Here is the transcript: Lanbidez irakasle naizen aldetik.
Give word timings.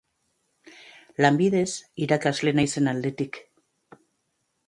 Lanbidez 1.25 1.69
irakasle 2.05 2.55
naizen 2.61 2.91
aldetik. 2.93 3.37